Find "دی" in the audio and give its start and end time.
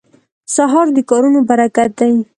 1.99-2.13